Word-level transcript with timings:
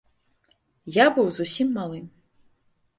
Я 0.97 1.05
быў 1.19 1.27
зусім 1.37 1.67
малы. 1.77 2.05